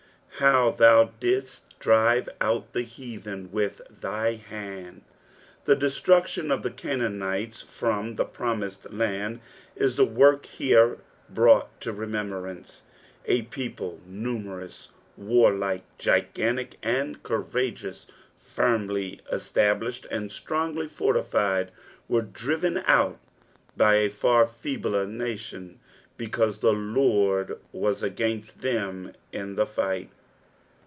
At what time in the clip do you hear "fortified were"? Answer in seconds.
20.87-22.23